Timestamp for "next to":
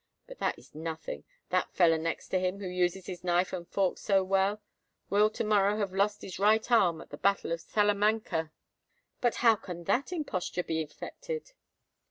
1.99-2.39